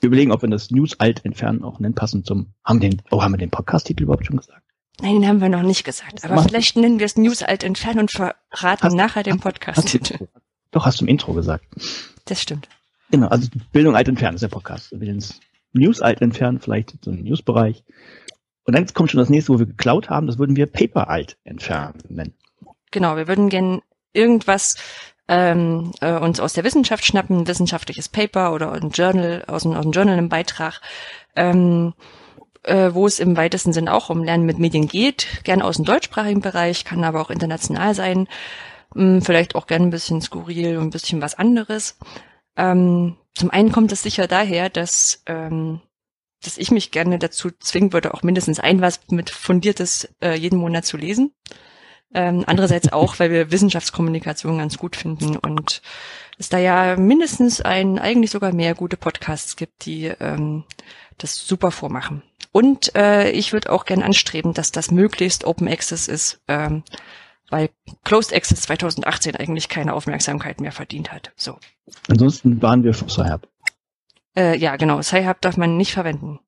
Wir 0.00 0.08
überlegen, 0.08 0.32
ob 0.32 0.42
wir 0.42 0.48
das 0.48 0.70
News 0.70 0.98
alt 1.00 1.24
entfernen 1.24 1.62
auch 1.64 1.78
nennen, 1.78 1.94
passend 1.94 2.26
zum, 2.26 2.54
haben 2.64 2.80
den, 2.80 3.02
oh, 3.10 3.22
haben 3.22 3.32
wir 3.32 3.38
den 3.38 3.50
Podcast-Titel 3.50 4.04
überhaupt 4.04 4.26
schon 4.26 4.36
gesagt? 4.36 4.62
Nein, 5.00 5.14
den 5.20 5.26
haben 5.28 5.40
wir 5.40 5.48
noch 5.48 5.62
nicht 5.62 5.84
gesagt. 5.84 6.24
Aber 6.24 6.42
vielleicht 6.42 6.76
nennen 6.76 6.98
wir 6.98 7.06
es 7.06 7.16
News 7.16 7.42
alt 7.42 7.64
entfernen 7.64 8.00
und 8.00 8.10
verraten 8.10 8.42
Hast- 8.52 8.94
nachher 8.94 9.22
den 9.22 9.34
Hast 9.34 9.44
du, 9.44 9.98
Podcast. 9.98 10.18
doch, 10.70 10.86
hast 10.86 11.00
du 11.00 11.04
im 11.04 11.08
Intro 11.08 11.32
gesagt. 11.32 11.64
Das 12.26 12.42
stimmt. 12.42 12.68
Genau, 13.10 13.28
also 13.28 13.48
Bildung 13.72 13.96
alt 13.96 14.08
entfernen 14.08 14.34
ist 14.36 14.42
der 14.42 14.48
Podcast. 14.48 14.90
Wir 14.92 15.00
werden 15.00 15.18
das 15.18 15.40
News 15.72 16.00
alt 16.00 16.20
entfernen, 16.20 16.60
vielleicht 16.60 17.04
so 17.04 17.10
einen 17.10 17.22
Newsbereich. 17.22 17.82
Und 18.64 18.74
dann 18.76 18.86
kommt 18.94 19.10
schon 19.10 19.18
das 19.18 19.28
nächste, 19.30 19.52
wo 19.52 19.58
wir 19.58 19.66
geklaut 19.66 20.08
haben, 20.10 20.26
das 20.26 20.38
würden 20.38 20.56
wir 20.56 20.66
Paper 20.66 21.08
alt 21.08 21.36
entfernen 21.44 21.98
nennen. 22.08 22.34
Genau, 22.90 23.16
wir 23.16 23.26
würden 23.28 23.48
gern 23.48 23.80
irgendwas 24.12 24.76
ähm, 25.28 25.92
äh, 26.00 26.12
uns 26.12 26.40
aus 26.40 26.52
der 26.52 26.64
Wissenschaft 26.64 27.04
schnappen, 27.04 27.40
ein 27.40 27.46
wissenschaftliches 27.46 28.08
Paper 28.08 28.52
oder 28.52 28.72
ein 28.72 28.90
Journal, 28.90 29.44
aus 29.46 29.62
dem, 29.62 29.72
aus 29.72 29.82
dem 29.82 29.92
Journal 29.92 30.18
einen 30.18 30.28
Beitrag, 30.28 30.80
ähm, 31.36 31.94
äh, 32.64 32.90
wo 32.92 33.06
es 33.06 33.18
im 33.20 33.36
weitesten 33.36 33.72
Sinn 33.72 33.88
auch 33.88 34.10
um 34.10 34.24
Lernen 34.24 34.46
mit 34.46 34.58
Medien 34.58 34.88
geht, 34.88 35.26
gern 35.44 35.62
aus 35.62 35.76
dem 35.76 35.84
deutschsprachigen 35.84 36.40
Bereich, 36.40 36.84
kann 36.84 37.04
aber 37.04 37.20
auch 37.20 37.30
international 37.30 37.94
sein, 37.94 38.28
ähm, 38.96 39.22
vielleicht 39.22 39.54
auch 39.54 39.66
gern 39.66 39.82
ein 39.82 39.90
bisschen 39.90 40.20
skurril 40.20 40.76
und 40.76 40.84
ein 40.84 40.90
bisschen 40.90 41.22
was 41.22 41.34
anderes. 41.34 41.96
Ähm, 42.56 43.16
zum 43.34 43.50
einen 43.50 43.72
kommt 43.72 43.92
es 43.92 44.02
sicher 44.02 44.26
daher, 44.26 44.68
dass 44.68 45.22
ähm, 45.26 45.80
dass 46.44 46.58
ich 46.58 46.70
mich 46.70 46.90
gerne 46.90 47.18
dazu 47.18 47.50
zwingen 47.50 47.92
würde, 47.92 48.14
auch 48.14 48.22
mindestens 48.22 48.58
ein 48.60 48.80
was 48.80 49.00
mit 49.10 49.30
fundiertes 49.30 50.08
äh, 50.20 50.34
jeden 50.34 50.58
Monat 50.58 50.84
zu 50.84 50.96
lesen. 50.96 51.32
Ähm, 52.14 52.44
andererseits 52.46 52.92
auch, 52.92 53.18
weil 53.18 53.30
wir 53.30 53.50
Wissenschaftskommunikation 53.50 54.58
ganz 54.58 54.76
gut 54.76 54.96
finden 54.96 55.36
und 55.36 55.80
es 56.38 56.48
da 56.48 56.58
ja 56.58 56.96
mindestens 56.96 57.60
ein, 57.60 57.98
eigentlich 57.98 58.30
sogar 58.30 58.52
mehr 58.52 58.74
gute 58.74 58.96
Podcasts 58.96 59.56
gibt, 59.56 59.86
die 59.86 60.06
ähm, 60.06 60.64
das 61.18 61.36
super 61.36 61.70
vormachen. 61.70 62.22
Und 62.50 62.94
äh, 62.94 63.30
ich 63.30 63.52
würde 63.52 63.72
auch 63.72 63.86
gern 63.86 64.02
anstreben, 64.02 64.52
dass 64.52 64.72
das 64.72 64.90
möglichst 64.90 65.44
Open 65.44 65.68
Access 65.68 66.08
ist, 66.08 66.42
ähm, 66.48 66.82
weil 67.48 67.70
Closed 68.04 68.34
Access 68.34 68.62
2018 68.62 69.36
eigentlich 69.36 69.68
keine 69.68 69.94
Aufmerksamkeit 69.94 70.60
mehr 70.60 70.72
verdient 70.72 71.12
hat. 71.12 71.32
So. 71.36 71.58
Ansonsten 72.08 72.60
waren 72.60 72.84
wir 72.84 72.92
Sci-Hub. 72.92 73.48
Äh, 74.36 74.58
ja, 74.58 74.76
genau. 74.76 75.00
Sci-Hub 75.00 75.40
darf 75.40 75.56
man 75.56 75.76
nicht 75.76 75.92
verwenden. 75.92 76.40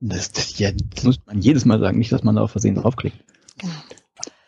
Das, 0.00 0.32
das, 0.32 0.58
ja, 0.58 0.70
das 0.72 1.04
muss 1.04 1.20
man 1.26 1.40
jedes 1.40 1.66
Mal 1.66 1.78
sagen, 1.80 1.98
nicht, 1.98 2.12
dass 2.12 2.22
man 2.24 2.36
da 2.36 2.42
auf 2.42 2.52
Versehen 2.52 2.76
draufklickt. 2.76 3.18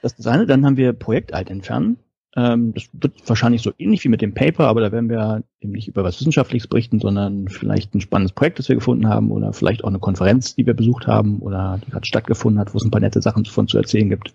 Das 0.02 0.12
ist 0.12 0.18
das 0.18 0.26
eine, 0.26 0.46
dann 0.46 0.64
haben 0.64 0.76
wir 0.76 0.92
Projekt 0.92 1.34
alt 1.34 1.50
entfernen. 1.50 1.98
Ähm, 2.36 2.72
das 2.74 2.88
wird 2.92 3.28
wahrscheinlich 3.28 3.62
so 3.62 3.72
ähnlich 3.76 4.04
wie 4.04 4.08
mit 4.08 4.22
dem 4.22 4.34
Paper, 4.34 4.66
aber 4.68 4.80
da 4.80 4.92
werden 4.92 5.10
wir 5.10 5.42
eben 5.60 5.72
nicht 5.72 5.88
über 5.88 6.04
was 6.04 6.20
Wissenschaftliches 6.20 6.68
berichten, 6.68 7.00
sondern 7.00 7.48
vielleicht 7.48 7.94
ein 7.94 8.00
spannendes 8.00 8.32
Projekt, 8.32 8.58
das 8.58 8.68
wir 8.68 8.76
gefunden 8.76 9.08
haben 9.08 9.32
oder 9.32 9.52
vielleicht 9.52 9.82
auch 9.82 9.88
eine 9.88 9.98
Konferenz, 9.98 10.54
die 10.54 10.64
wir 10.64 10.74
besucht 10.74 11.06
haben 11.06 11.40
oder 11.40 11.80
die 11.84 11.90
gerade 11.90 12.06
stattgefunden 12.06 12.60
hat, 12.60 12.72
wo 12.72 12.78
es 12.78 12.84
ein 12.84 12.90
paar 12.90 13.00
nette 13.00 13.20
Sachen 13.20 13.44
von 13.46 13.66
zu 13.66 13.78
erzählen 13.78 14.08
gibt. 14.08 14.32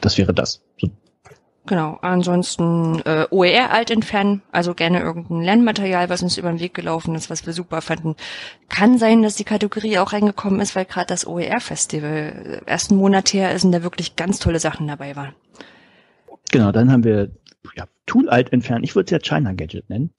Das 0.00 0.18
wäre 0.18 0.34
das. 0.34 0.62
So 0.78 0.90
Genau, 1.66 1.98
ansonsten 2.00 3.00
äh, 3.04 3.26
OER 3.30 3.72
alt 3.72 3.90
entfernen, 3.90 4.42
also 4.52 4.72
gerne 4.72 5.00
irgendein 5.00 5.42
Lernmaterial, 5.42 6.08
was 6.08 6.22
uns 6.22 6.38
über 6.38 6.48
den 6.48 6.60
Weg 6.60 6.74
gelaufen 6.74 7.16
ist, 7.16 7.28
was 7.28 7.44
wir 7.44 7.52
super 7.52 7.82
fanden. 7.82 8.14
Kann 8.68 8.98
sein, 8.98 9.22
dass 9.22 9.34
die 9.34 9.44
Kategorie 9.44 9.98
auch 9.98 10.12
reingekommen 10.12 10.60
ist, 10.60 10.76
weil 10.76 10.84
gerade 10.84 11.08
das 11.08 11.26
OER-Festival 11.26 12.60
äh, 12.64 12.70
ersten 12.70 12.96
Monat 12.96 13.32
her 13.32 13.52
ist 13.52 13.64
und 13.64 13.72
da 13.72 13.82
wirklich 13.82 14.14
ganz 14.14 14.38
tolle 14.38 14.60
Sachen 14.60 14.86
dabei 14.86 15.16
waren. 15.16 15.34
Genau, 16.52 16.70
dann 16.70 16.92
haben 16.92 17.02
wir 17.02 17.32
ja, 17.74 17.88
Tool 18.06 18.28
alt 18.28 18.52
entfernen. 18.52 18.84
Ich 18.84 18.94
würde 18.94 19.06
es 19.06 19.10
ja 19.10 19.18
China 19.18 19.52
Gadget 19.52 19.90
nennen, 19.90 20.10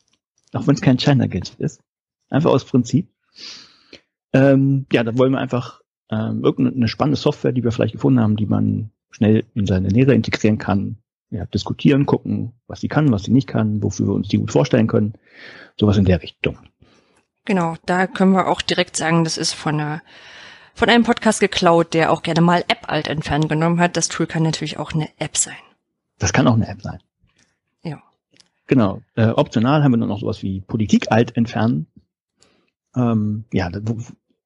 auch 0.51 0.68
wenn 0.68 0.75
es 0.75 0.82
kein 0.82 0.98
China 0.98 1.27
Gadget 1.27 1.56
ist. 1.60 1.82
Einfach 2.30 2.51
aus 2.51 2.66
Prinzip. 2.66 3.10
Ähm, 4.34 4.86
ja, 4.92 5.06
da 5.06 5.18
wollen 5.18 5.32
wir 5.32 5.39
einfach 5.39 5.80
ähm, 6.12 6.44
irgendeine 6.44 6.89
spannende 6.89 7.18
Software, 7.18 7.54
die 7.54 7.63
wir 7.63 7.72
vielleicht 7.72 7.94
gefunden 7.94 8.20
haben, 8.20 8.36
die 8.36 8.46
man 8.46 8.92
schnell 9.12 9.46
in 9.54 9.66
seine 9.66 9.88
Lehre 9.88 10.13
integrieren 10.13 10.58
kann, 10.58 10.98
ja, 11.29 11.46
diskutieren, 11.46 12.05
gucken, 12.05 12.53
was 12.67 12.81
sie 12.81 12.88
kann, 12.88 13.12
was 13.12 13.24
sie 13.24 13.31
nicht 13.31 13.48
kann, 13.48 13.84
wofür 13.84 14.07
wir 14.07 14.13
uns 14.13 14.27
die 14.27 14.38
gut 14.38 14.51
vorstellen 14.51 14.88
können. 14.88 15.13
Sowas 15.79 15.98
in 15.98 16.05
der 16.05 16.22
Richtung. 16.22 16.57
Genau, 17.46 17.75
da 17.86 18.07
können 18.07 18.34
wir 18.34 18.48
auch 18.48 18.62
direkt 18.62 18.98
sagen, 18.98 19.24
das 19.24 19.38
ist 19.38 19.53
von 19.53 19.79
einer 19.79 20.01
von 20.74 20.89
einem 20.89 21.03
Podcast 21.03 21.39
geklaut, 21.39 21.96
der 21.96 22.12
auch 22.12 22.22
gerne 22.22 22.41
mal 22.41 22.63
App 22.67 22.86
alt 22.88 23.07
entfernen 23.07 23.48
genommen 23.48 23.79
hat. 23.79 23.98
Das 23.98 24.10
Tool 24.10 24.27
kann 24.27 24.43
natürlich 24.43 24.77
auch 24.77 24.93
eine 24.93 25.10
App 25.17 25.36
sein. 25.36 25.55
Das 26.19 26.34
kann 26.34 26.48
auch 26.48 26.53
eine 26.53 26.67
App 26.67 26.84
sein. 26.84 27.00
Ja. 27.84 28.00
Genau. 28.67 29.01
Äh, 29.15 29.29
optional 29.29 29.84
haben 29.84 29.93
wir 29.93 29.98
dann 29.98 30.10
noch 30.10 30.19
sowas 30.19 30.43
wie 30.43 30.62
Politik 30.62 31.12
alt 31.12 31.36
entfernen. 31.36 31.88
Ähm, 32.96 33.46
ja, 33.51 33.72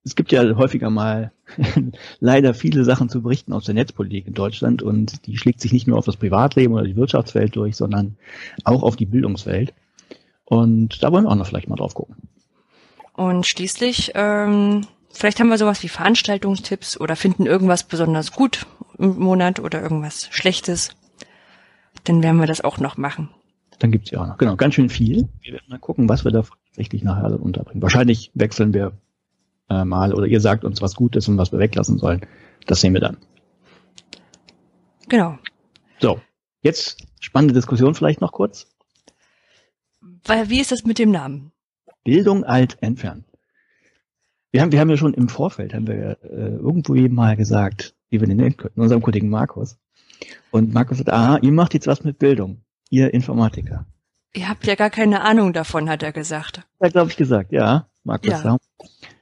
es 0.03 0.15
gibt 0.15 0.31
ja 0.31 0.43
häufiger 0.55 0.89
mal 0.89 1.31
leider 2.19 2.53
viele 2.53 2.83
Sachen 2.83 3.09
zu 3.09 3.21
berichten 3.21 3.53
aus 3.53 3.65
der 3.65 3.75
Netzpolitik 3.75 4.27
in 4.27 4.33
Deutschland 4.33 4.81
und 4.81 5.25
die 5.27 5.37
schlägt 5.37 5.61
sich 5.61 5.73
nicht 5.73 5.87
nur 5.87 5.97
auf 5.97 6.05
das 6.05 6.17
Privatleben 6.17 6.73
oder 6.73 6.83
die 6.83 6.95
Wirtschaftswelt 6.95 7.55
durch, 7.55 7.75
sondern 7.75 8.17
auch 8.63 8.83
auf 8.83 8.95
die 8.95 9.05
Bildungswelt. 9.05 9.73
Und 10.45 11.03
da 11.03 11.11
wollen 11.11 11.25
wir 11.25 11.29
auch 11.29 11.35
noch 11.35 11.47
vielleicht 11.47 11.69
mal 11.69 11.75
drauf 11.75 11.93
gucken. 11.93 12.15
Und 13.13 13.45
schließlich, 13.45 14.11
ähm, 14.15 14.87
vielleicht 15.11 15.39
haben 15.39 15.49
wir 15.49 15.57
sowas 15.57 15.83
wie 15.83 15.87
Veranstaltungstipps 15.87 16.99
oder 16.99 17.15
finden 17.15 17.45
irgendwas 17.45 17.83
besonders 17.83 18.31
gut 18.31 18.65
im 18.97 19.19
Monat 19.19 19.59
oder 19.59 19.81
irgendwas 19.81 20.27
Schlechtes. 20.31 20.95
Dann 22.05 22.23
werden 22.23 22.39
wir 22.39 22.47
das 22.47 22.61
auch 22.61 22.79
noch 22.79 22.97
machen. 22.97 23.29
Dann 23.79 23.91
gibt's 23.91 24.11
ja 24.11 24.21
auch 24.21 24.27
noch, 24.27 24.37
genau, 24.37 24.55
ganz 24.55 24.75
schön 24.75 24.89
viel. 24.89 25.27
Wir 25.41 25.53
werden 25.53 25.65
mal 25.67 25.79
gucken, 25.79 26.09
was 26.09 26.23
wir 26.23 26.31
da 26.31 26.43
tatsächlich 26.67 27.03
nachher 27.03 27.39
unterbringen. 27.39 27.81
Wahrscheinlich 27.81 28.31
wechseln 28.33 28.73
wir 28.73 28.93
äh, 29.71 29.85
mal 29.85 30.13
oder 30.13 30.27
ihr 30.27 30.41
sagt 30.41 30.65
uns, 30.65 30.81
was 30.81 30.95
gut 30.95 31.15
ist 31.15 31.27
und 31.27 31.37
was 31.37 31.51
wir 31.51 31.59
weglassen 31.59 31.97
sollen. 31.97 32.21
Das 32.67 32.81
sehen 32.81 32.93
wir 32.93 33.01
dann. 33.01 33.17
Genau. 35.07 35.37
So, 35.99 36.19
jetzt 36.61 37.05
spannende 37.19 37.53
Diskussion 37.53 37.95
vielleicht 37.95 38.21
noch 38.21 38.31
kurz. 38.31 38.67
Weil, 40.25 40.49
wie 40.49 40.59
ist 40.59 40.71
das 40.71 40.83
mit 40.83 40.99
dem 40.99 41.11
Namen? 41.11 41.51
Bildung 42.03 42.43
alt 42.43 42.77
entfernen. 42.81 43.25
Wir 44.51 44.61
haben, 44.61 44.71
wir 44.71 44.79
haben 44.79 44.89
ja 44.89 44.97
schon 44.97 45.13
im 45.13 45.29
Vorfeld, 45.29 45.73
haben 45.73 45.87
wir 45.87 46.17
äh, 46.23 46.55
irgendwo 46.55 46.95
eben 46.95 47.15
mal 47.15 47.37
gesagt, 47.37 47.95
wie 48.09 48.19
wir 48.19 48.27
den 48.27 48.37
nennen 48.37 48.57
könnten, 48.57 48.81
unserem 48.81 49.01
Kollegen 49.01 49.29
Markus. 49.29 49.77
Und 50.51 50.73
Markus 50.73 50.97
sagt, 50.97 51.11
aha, 51.11 51.37
ihr 51.41 51.51
macht 51.51 51.73
jetzt 51.73 51.87
was 51.87 52.03
mit 52.03 52.19
Bildung, 52.19 52.61
ihr 52.89 53.13
Informatiker. 53.13 53.85
Ihr 54.33 54.49
habt 54.49 54.65
ja 54.67 54.75
gar 54.75 54.89
keine 54.89 55.21
Ahnung 55.21 55.53
davon, 55.53 55.89
hat 55.89 56.03
er 56.03 56.11
gesagt. 56.11 56.61
Hat, 56.81 56.91
glaube 56.91 57.09
ich, 57.11 57.17
gesagt, 57.17 57.51
ja, 57.51 57.87
Markus. 58.03 58.43
Ja. 58.43 58.57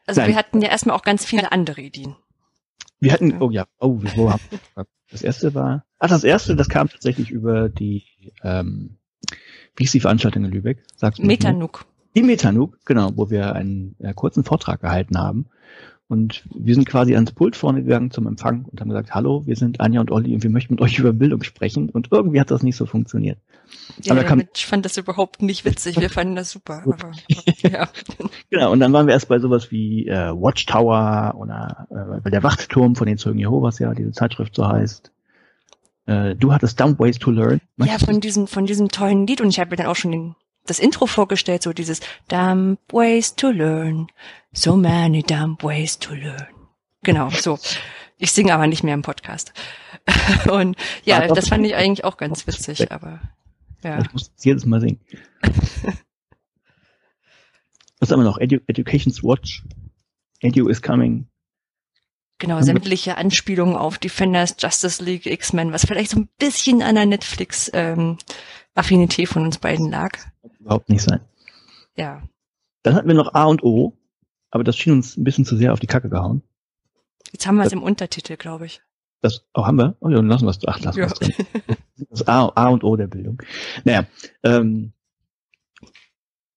Also 0.09 0.21
Nein. 0.21 0.31
wir 0.31 0.37
hatten 0.37 0.59
ja 0.59 0.69
erstmal 0.69 0.95
auch 0.95 1.03
ganz 1.03 1.23
viele 1.23 1.51
andere 1.51 1.81
Ideen. 1.81 2.15
Wir 2.99 3.13
hatten, 3.13 3.39
oh 3.39 3.51
ja, 3.51 3.67
oh, 3.79 3.99
wo 4.15 4.31
haben 4.31 4.41
Das 5.11 5.21
erste 5.21 5.53
war, 5.53 5.85
ah, 5.99 6.07
das 6.07 6.23
erste, 6.23 6.55
das 6.55 6.67
kam 6.67 6.89
tatsächlich 6.89 7.29
über 7.29 7.69
die, 7.69 8.05
ähm, 8.43 8.97
wie 9.75 9.83
ist 9.83 9.93
die 9.93 9.99
Veranstaltung 9.99 10.45
in 10.45 10.51
Lübeck? 10.51 10.83
Sagst 10.95 11.19
du 11.19 11.25
Metanuk. 11.27 11.85
Die 12.15 12.23
Metanuk, 12.23 12.79
genau, 12.85 13.11
wo 13.15 13.29
wir 13.29 13.53
einen 13.53 13.95
äh, 13.99 14.15
kurzen 14.15 14.43
Vortrag 14.43 14.81
gehalten 14.81 15.19
haben 15.19 15.45
und 16.09 16.43
wir 16.55 16.73
sind 16.73 16.89
quasi 16.89 17.13
ans 17.13 17.31
Pult 17.31 17.55
vorne 17.55 17.83
gegangen 17.83 18.09
zum 18.09 18.25
Empfang 18.25 18.65
und 18.65 18.81
haben 18.81 18.89
gesagt, 18.89 19.13
hallo, 19.13 19.45
wir 19.45 19.55
sind 19.55 19.79
Anja 19.79 20.01
und 20.01 20.09
Olli 20.09 20.33
und 20.33 20.41
wir 20.41 20.49
möchten 20.49 20.73
mit 20.73 20.81
euch 20.81 20.97
über 20.97 21.13
Bildung 21.13 21.43
sprechen. 21.43 21.91
Und 21.91 22.07
irgendwie 22.09 22.41
hat 22.41 22.49
das 22.49 22.63
nicht 22.63 22.77
so 22.77 22.87
funktioniert. 22.87 23.37
Ja, 24.01 24.13
aber 24.13 24.23
kam, 24.23 24.41
ich 24.55 24.65
fand 24.65 24.85
das 24.85 24.97
überhaupt 24.97 25.43
nicht 25.43 25.65
witzig. 25.65 26.01
Wir 26.01 26.09
fanden 26.09 26.35
das 26.35 26.49
super. 26.49 26.81
Aber, 26.83 27.11
ja. 27.61 27.87
genau, 28.49 28.71
und 28.71 28.79
dann 28.79 28.91
waren 28.91 29.05
wir 29.05 29.13
erst 29.13 29.27
bei 29.27 29.37
sowas 29.37 29.69
wie 29.69 30.07
äh, 30.07 30.31
Watchtower 30.31 31.35
oder 31.37 31.87
äh, 31.91 32.21
bei 32.21 32.31
der 32.31 32.41
Wachtturm 32.41 32.95
von 32.95 33.05
den 33.05 33.19
Zeugen 33.19 33.37
Jehovas, 33.37 33.77
ja, 33.77 33.93
diese 33.93 34.11
Zeitschrift 34.11 34.55
so 34.55 34.67
heißt. 34.67 35.11
Äh, 36.07 36.35
du 36.35 36.51
hattest 36.51 36.79
Dumb 36.79 36.99
Ways 36.99 37.19
to 37.19 37.29
Learn. 37.29 37.61
ja, 37.77 37.99
von 37.99 38.19
diesem, 38.19 38.47
von 38.47 38.65
diesem 38.65 38.89
tollen 38.89 39.27
Lied 39.27 39.41
und 39.41 39.49
ich 39.49 39.59
habe 39.59 39.69
mir 39.69 39.75
dann 39.75 39.85
auch 39.85 39.95
schon 39.95 40.11
den 40.11 40.35
das 40.65 40.79
Intro 40.79 41.07
vorgestellt, 41.07 41.63
so 41.63 41.73
dieses 41.73 41.99
Dumb 42.27 42.79
ways 42.91 43.35
to 43.35 43.49
learn, 43.49 44.07
so 44.51 44.75
many 44.75 45.23
dumb 45.23 45.61
ways 45.63 45.97
to 45.97 46.13
learn. 46.13 46.47
Genau, 47.03 47.29
so. 47.29 47.57
Ich 48.17 48.33
singe 48.33 48.53
aber 48.53 48.67
nicht 48.67 48.83
mehr 48.83 48.93
im 48.93 49.01
Podcast. 49.01 49.53
Und 50.51 50.75
ja, 51.05 51.25
das 51.27 51.47
fand 51.47 51.65
ich 51.65 51.75
eigentlich 51.75 52.03
auch 52.03 52.17
ganz 52.17 52.45
witzig, 52.47 52.91
aber 52.91 53.21
ja. 53.83 53.99
Ich 54.01 54.11
muss 54.11 54.31
jedes 54.39 54.65
Mal 54.65 54.81
singen. 54.81 54.99
Was 57.99 58.11
haben 58.11 58.19
wir 58.19 58.25
noch? 58.25 58.37
Edu 58.39 58.59
Education's 58.67 59.23
Watch. 59.23 59.63
Edu 60.41 60.67
is 60.67 60.81
coming. 60.81 61.27
Genau, 62.39 62.61
sämtliche 62.61 63.17
Anspielungen 63.17 63.75
auf 63.75 63.97
Defenders, 63.97 64.55
Justice 64.57 65.03
League, 65.03 65.25
X-Men, 65.25 65.73
was 65.73 65.85
vielleicht 65.85 66.11
so 66.11 66.19
ein 66.19 66.29
bisschen 66.37 66.81
an 66.81 66.95
der 66.95 67.05
Netflix 67.05 67.69
ähm, 67.73 68.17
von 68.73 69.43
uns 69.43 69.57
beiden 69.57 69.91
lag. 69.91 70.17
Überhaupt 70.59 70.89
nicht 70.89 71.01
sein. 71.01 71.21
Ja. 71.95 72.21
Dann 72.83 72.95
hatten 72.95 73.07
wir 73.07 73.15
noch 73.15 73.33
A 73.33 73.45
und 73.45 73.63
O, 73.63 73.97
aber 74.51 74.63
das 74.63 74.77
schien 74.77 74.93
uns 74.93 75.17
ein 75.17 75.23
bisschen 75.23 75.45
zu 75.45 75.55
sehr 75.57 75.73
auf 75.73 75.79
die 75.79 75.87
Kacke 75.87 76.09
gehauen. 76.09 76.43
Jetzt 77.31 77.45
haben 77.47 77.57
wir 77.57 77.65
es 77.65 77.73
im 77.73 77.83
Untertitel, 77.83 78.37
glaube 78.37 78.65
ich. 78.65 78.81
Das, 79.21 79.45
oh, 79.53 79.65
haben 79.65 79.77
wir? 79.77 79.97
Oh, 79.99 80.09
ja, 80.09 80.21
lassen 80.21 80.45
wir 80.45 80.51
es, 80.51 80.59
ach, 80.65 80.79
lassen 80.79 80.97
wir 80.97 81.05
es 81.05 81.13
drin. 81.13 81.33
Das 82.09 82.27
A, 82.27 82.51
A 82.55 82.69
und 82.69 82.83
O 82.83 82.95
der 82.95 83.07
Bildung. 83.07 83.41
Naja, 83.83 84.05
ähm, 84.43 84.93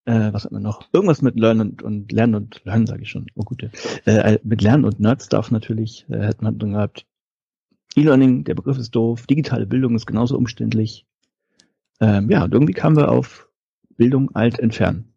äh, 0.05 0.33
was 0.33 0.45
hat 0.45 0.53
man 0.53 0.63
noch? 0.63 0.89
Irgendwas 0.93 1.23
mit 1.23 1.39
Lernen 1.39 1.73
und, 1.73 1.83
und 1.83 2.13
Lernen 2.13 2.35
und 2.37 2.65
Lernen, 2.65 2.87
sage 2.87 3.03
ich 3.03 3.11
schon. 3.11 3.27
Oh 3.35 3.43
gut. 3.43 3.69
Äh, 4.05 4.39
mit 4.45 4.63
Lernen 4.63 4.85
und 4.85 5.01
Nerd-Stuff 5.01 5.51
natürlich 5.51 6.07
äh, 6.09 6.19
hätte 6.19 6.45
man 6.45 6.59
drin 6.59 6.73
gehabt. 6.73 7.07
E-Learning, 7.97 8.45
der 8.45 8.55
Begriff 8.55 8.79
ist 8.79 8.95
doof. 8.95 9.27
Digitale 9.27 9.67
Bildung 9.67 9.95
ist 9.95 10.07
genauso 10.07 10.37
umständlich. 10.37 11.07
Ähm, 12.01 12.31
ja, 12.31 12.45
und 12.45 12.53
irgendwie 12.53 12.73
kamen 12.73 12.97
wir 12.97 13.11
auf 13.11 13.49
Bildung 14.03 14.35
alt 14.35 14.59
entfernen. 14.59 15.15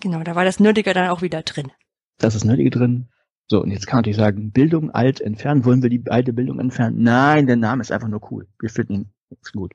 Genau, 0.00 0.22
da 0.22 0.34
war 0.34 0.46
das 0.46 0.60
Nerdige 0.60 0.94
dann 0.94 1.10
auch 1.10 1.20
wieder 1.20 1.42
drin. 1.42 1.70
Das 2.16 2.34
ist 2.34 2.44
Nerdige 2.44 2.70
drin. 2.70 3.08
So, 3.48 3.62
und 3.62 3.70
jetzt 3.70 3.86
kann 3.86 3.98
man 3.98 4.00
natürlich 4.00 4.16
sagen, 4.16 4.50
Bildung 4.50 4.90
alt 4.92 5.20
entfernen. 5.20 5.66
Wollen 5.66 5.82
wir 5.82 5.90
die 5.90 6.02
alte 6.08 6.32
Bildung 6.32 6.58
entfernen? 6.58 7.02
Nein, 7.02 7.46
der 7.46 7.56
Name 7.56 7.82
ist 7.82 7.92
einfach 7.92 8.08
nur 8.08 8.22
cool. 8.30 8.48
Wir 8.58 8.70
finden 8.70 8.94
ihn 8.94 9.10
gut. 9.52 9.74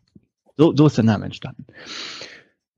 So, 0.57 0.75
so 0.75 0.87
ist 0.87 0.97
der 0.97 1.03
Name 1.03 1.25
entstanden. 1.25 1.67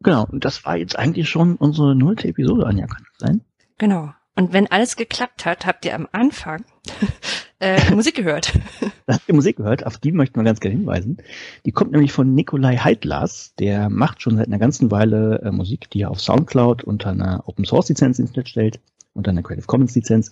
Genau, 0.02 0.26
und 0.26 0.44
das 0.44 0.66
war 0.66 0.76
jetzt 0.76 1.00
eigentlich 1.00 1.30
schon 1.30 1.56
unsere 1.56 1.96
nullte 1.96 2.28
Episode, 2.28 2.66
Anja, 2.66 2.86
kann 2.86 3.06
das 3.18 3.30
sein? 3.30 3.42
Genau. 3.78 4.12
Und 4.36 4.52
wenn 4.52 4.70
alles 4.70 4.98
geklappt 4.98 5.46
hat, 5.46 5.66
habt 5.66 5.86
ihr 5.86 5.96
am 5.96 6.10
Anfang 6.12 6.66
äh, 7.64 7.96
Musik 7.96 8.16
gehört. 8.16 8.54
da 9.06 9.14
habt 9.16 9.28
ihr 9.28 9.36
Musik 9.36 9.58
gehört, 9.58 9.86
auf 9.86 9.98
die 9.98 10.12
möchten 10.12 10.36
wir 10.40 10.44
ganz 10.44 10.60
gerne 10.60 10.76
hinweisen. 10.76 11.18
Die 11.66 11.72
kommt 11.72 11.92
nämlich 11.92 12.12
von 12.12 12.34
Nikolai 12.34 12.78
Heidlas, 12.78 13.54
der 13.58 13.90
macht 13.90 14.22
schon 14.22 14.38
seit 14.38 14.48
einer 14.48 14.60
ganzen 14.60 14.92
Weile 14.92 15.42
äh, 15.44 15.52
Musik, 15.52 15.90
die 15.90 16.02
er 16.02 16.12
auf 16.12 16.20
Soundcloud 16.20 16.84
unter 16.84 17.12
einer 17.12 17.44
Open 17.48 17.66
Source 17.66 17.90
Lizenz 17.90 18.20
ins 18.20 18.36
Netz 18.36 18.50
stellt, 18.50 18.82
unter 19.14 19.32
einer 19.32 19.44
Creative 19.44 19.66
Commons 19.66 19.96
Lizenz. 19.96 20.32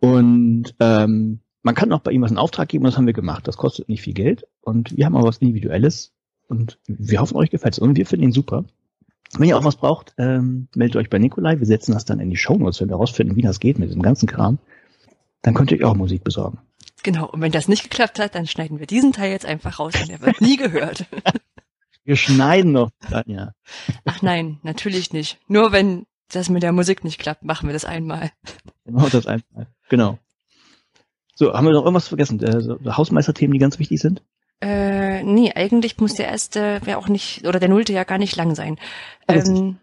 Und 0.00 0.74
ähm, 0.80 1.40
man 1.62 1.74
kann 1.74 1.92
auch 1.92 2.00
bei 2.00 2.12
ihm 2.12 2.22
was 2.22 2.30
in 2.30 2.38
Auftrag 2.38 2.68
geben, 2.68 2.84
das 2.84 2.96
haben 2.96 3.06
wir 3.06 3.14
gemacht. 3.14 3.48
Das 3.48 3.56
kostet 3.56 3.88
nicht 3.88 4.02
viel 4.02 4.14
Geld 4.14 4.46
und 4.60 4.96
wir 4.96 5.06
haben 5.06 5.16
auch 5.16 5.24
was 5.24 5.38
Individuelles 5.38 6.12
und 6.46 6.78
wir 6.86 7.20
hoffen, 7.20 7.36
euch 7.36 7.50
gefällt 7.50 7.74
es 7.74 7.78
und 7.78 7.96
wir 7.96 8.06
finden 8.06 8.26
ihn 8.26 8.32
super. 8.32 8.64
Wenn 9.38 9.48
ihr 9.48 9.56
auch 9.56 9.64
was 9.64 9.76
braucht, 9.76 10.14
ähm, 10.18 10.68
meldet 10.74 10.96
euch 10.96 11.08
bei 11.08 11.18
Nikolai. 11.18 11.58
Wir 11.60 11.66
setzen 11.66 11.92
das 11.92 12.04
dann 12.04 12.18
in 12.18 12.30
die 12.30 12.36
Show 12.36 12.58
Notes, 12.58 12.80
wenn 12.80 12.88
wir 12.88 12.96
herausfinden, 12.96 13.36
wie 13.36 13.42
das 13.42 13.60
geht 13.60 13.78
mit 13.78 13.88
diesem 13.88 14.02
ganzen 14.02 14.26
Kram. 14.26 14.58
Dann 15.42 15.54
könnt 15.54 15.70
ihr 15.70 15.78
euch 15.78 15.84
auch 15.84 15.94
Musik 15.94 16.24
besorgen. 16.24 16.58
Genau. 17.02 17.28
Und 17.30 17.40
wenn 17.40 17.52
das 17.52 17.68
nicht 17.68 17.82
geklappt 17.82 18.18
hat, 18.18 18.34
dann 18.34 18.46
schneiden 18.46 18.78
wir 18.78 18.86
diesen 18.86 19.12
Teil 19.12 19.30
jetzt 19.30 19.46
einfach 19.46 19.78
raus 19.78 19.94
und 20.00 20.08
der 20.08 20.20
wird 20.20 20.40
nie 20.40 20.56
gehört. 20.56 21.06
wir 22.04 22.16
schneiden 22.16 22.72
noch, 22.72 22.90
ja. 23.26 23.52
Ach 24.04 24.22
nein, 24.22 24.58
natürlich 24.62 25.12
nicht. 25.12 25.38
Nur 25.48 25.72
wenn 25.72 26.06
das 26.28 26.48
mit 26.48 26.62
der 26.62 26.72
Musik 26.72 27.04
nicht 27.04 27.18
klappt, 27.18 27.44
machen 27.44 27.68
wir 27.68 27.72
das 27.72 27.84
einmal. 27.84 28.30
Genau, 28.84 29.08
das 29.08 29.26
einmal. 29.26 29.66
Genau. 29.88 30.18
So, 31.34 31.54
haben 31.54 31.66
wir 31.66 31.72
noch 31.72 31.84
irgendwas 31.84 32.08
vergessen? 32.08 32.42
Äh, 32.42 32.60
so 32.60 32.78
Hausmeisterthemen, 32.84 33.52
die 33.54 33.58
ganz 33.58 33.78
wichtig 33.78 34.00
sind? 34.00 34.22
Äh, 34.60 35.22
nee, 35.22 35.52
eigentlich 35.54 35.98
muss 35.98 36.14
der 36.14 36.28
erste, 36.28 36.80
wäre 36.84 36.98
auch 36.98 37.08
nicht, 37.08 37.46
oder 37.46 37.58
der 37.58 37.70
nullte 37.70 37.94
ja 37.94 38.04
gar 38.04 38.18
nicht 38.18 38.36
lang 38.36 38.54
sein. 38.54 38.78
Ähm, 39.26 39.78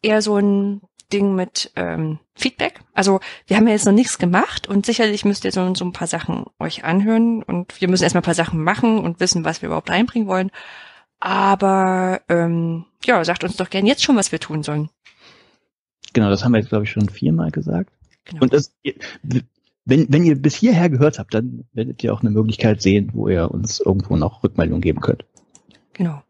eher 0.00 0.22
so 0.22 0.36
ein 0.38 0.80
Ding 1.12 1.34
mit 1.34 1.70
ähm, 1.76 2.18
Feedback. 2.34 2.80
Also 2.94 3.20
wir 3.46 3.56
haben 3.56 3.66
ja 3.66 3.74
jetzt 3.74 3.86
noch 3.86 3.92
nichts 3.92 4.18
gemacht 4.18 4.68
und 4.68 4.86
sicherlich 4.86 5.24
müsst 5.24 5.44
ihr 5.44 5.52
so, 5.52 5.74
so 5.74 5.84
ein 5.84 5.92
paar 5.92 6.06
Sachen 6.06 6.44
euch 6.58 6.84
anhören 6.84 7.42
und 7.42 7.80
wir 7.80 7.88
müssen 7.88 8.04
erstmal 8.04 8.22
ein 8.22 8.24
paar 8.24 8.34
Sachen 8.34 8.62
machen 8.64 8.98
und 8.98 9.20
wissen, 9.20 9.44
was 9.44 9.62
wir 9.62 9.68
überhaupt 9.68 9.90
einbringen 9.90 10.26
wollen. 10.26 10.50
Aber 11.20 12.20
ähm, 12.28 12.84
ja, 13.04 13.24
sagt 13.24 13.44
uns 13.44 13.56
doch 13.56 13.70
gern 13.70 13.86
jetzt 13.86 14.02
schon, 14.02 14.16
was 14.16 14.32
wir 14.32 14.40
tun 14.40 14.62
sollen. 14.62 14.88
Genau, 16.12 16.30
das 16.30 16.44
haben 16.44 16.52
wir 16.52 16.58
jetzt, 16.58 16.68
glaube 16.68 16.84
ich, 16.84 16.90
schon 16.90 17.08
viermal 17.08 17.50
gesagt. 17.50 17.90
Genau. 18.24 18.42
Und 18.42 18.52
das, 18.52 18.74
wenn, 19.84 20.06
wenn 20.12 20.24
ihr 20.24 20.36
bis 20.36 20.54
hierher 20.54 20.88
gehört 20.90 21.18
habt, 21.18 21.34
dann 21.34 21.64
werdet 21.72 22.02
ihr 22.04 22.12
auch 22.12 22.20
eine 22.20 22.30
Möglichkeit 22.30 22.82
sehen, 22.82 23.10
wo 23.14 23.28
ihr 23.28 23.50
uns 23.50 23.80
irgendwo 23.80 24.16
noch 24.16 24.42
Rückmeldung 24.42 24.80
geben 24.80 25.00
könnt. 25.00 25.24
Genau. 25.92 26.22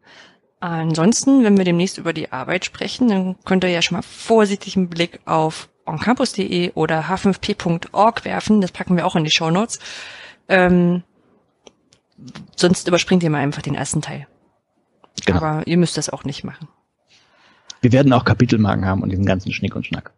Ansonsten, 0.62 1.42
wenn 1.42 1.58
wir 1.58 1.64
demnächst 1.64 1.98
über 1.98 2.12
die 2.12 2.30
Arbeit 2.30 2.64
sprechen, 2.64 3.08
dann 3.08 3.34
könnt 3.44 3.64
ihr 3.64 3.70
ja 3.70 3.82
schon 3.82 3.96
mal 3.96 4.02
vorsichtig 4.02 4.76
einen 4.76 4.88
Blick 4.88 5.18
auf 5.24 5.68
oncampus.de 5.86 6.70
oder 6.74 7.08
h5p.org 7.08 8.24
werfen. 8.24 8.60
Das 8.60 8.70
packen 8.70 8.96
wir 8.96 9.04
auch 9.04 9.16
in 9.16 9.24
die 9.24 9.32
Show 9.32 9.50
Notes. 9.50 9.80
Ähm, 10.48 11.02
sonst 12.54 12.86
überspringt 12.86 13.24
ihr 13.24 13.30
mal 13.30 13.38
einfach 13.40 13.60
den 13.60 13.74
ersten 13.74 14.02
Teil. 14.02 14.28
Genau. 15.26 15.38
Aber 15.38 15.66
ihr 15.66 15.76
müsst 15.78 15.96
das 15.96 16.10
auch 16.10 16.22
nicht 16.22 16.44
machen. 16.44 16.68
Wir 17.80 17.90
werden 17.90 18.12
auch 18.12 18.24
Kapitelmarken 18.24 18.86
haben 18.86 19.02
und 19.02 19.08
diesen 19.08 19.26
ganzen 19.26 19.52
Schnick 19.52 19.74
und 19.74 19.84
Schnack. 19.84 20.12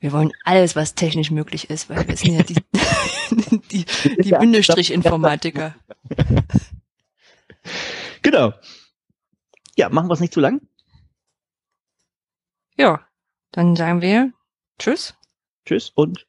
Wir 0.00 0.12
wollen 0.12 0.32
alles, 0.44 0.76
was 0.76 0.94
technisch 0.94 1.30
möglich 1.30 1.68
ist, 1.68 1.90
weil 1.90 2.08
wir 2.08 2.16
sind 2.16 2.36
ja 2.36 2.42
die, 2.42 2.54
die, 3.70 3.84
die 4.22 4.30
Bindestrich-Informatiker. 4.30 5.74
Genau. 8.22 8.54
Ja, 9.76 9.88
machen 9.88 10.08
wir 10.08 10.14
es 10.14 10.20
nicht 10.20 10.32
zu 10.32 10.40
lang. 10.40 10.60
Ja, 12.76 13.06
dann 13.52 13.76
sagen 13.76 14.00
wir 14.00 14.32
Tschüss. 14.78 15.14
Tschüss 15.64 15.90
und 15.90 16.26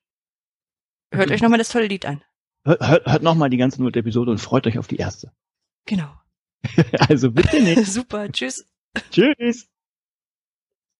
Hört 1.11 1.31
euch 1.31 1.41
nochmal 1.41 1.57
das 1.59 1.69
tolle 1.69 1.87
Lied 1.87 2.05
an. 2.05 2.23
hört, 2.65 2.81
hört, 2.87 3.05
hört 3.05 3.23
nochmal 3.23 3.49
die 3.49 3.57
ganze 3.57 3.81
Null 3.81 3.95
Episode 3.95 4.31
und 4.31 4.37
freut 4.39 4.67
euch 4.67 4.77
auf 4.77 4.87
die 4.87 4.97
erste. 4.97 5.31
Genau. 5.85 6.11
Also 7.09 7.31
bitte 7.31 7.61
nicht. 7.61 7.85
Super, 7.91 8.31
tschüss. 8.31 8.65
Tschüss. 9.11 9.67